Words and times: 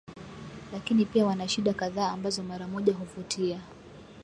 Lakini 0.73 1.05
pia 1.05 1.25
wana 1.25 1.47
shida 1.47 1.73
kadhaa 1.73 2.11
ambazo 2.11 2.43
mara 2.43 2.67
moja 2.67 2.93
huvutia 2.93 3.61